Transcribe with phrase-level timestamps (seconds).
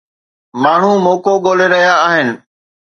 [0.61, 2.29] ماڻهو موقعو ڳولي رهيا آهن.